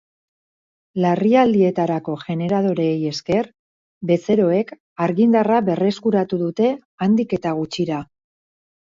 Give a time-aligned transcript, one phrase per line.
[1.03, 3.49] Larrialdietarako generadoreei esker,
[4.11, 4.71] bezeroek
[5.07, 6.71] argindarra berreskuratu dute
[7.07, 8.01] handik eta gutxira.